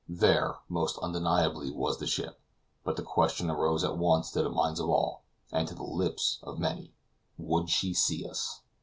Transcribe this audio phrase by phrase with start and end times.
[0.09, 2.41] There, most undeniably, was the ship,
[2.83, 6.39] but the question rose at once to the minds of all, and to the lips
[6.41, 6.95] of many,
[7.37, 8.61] "Would she see us?"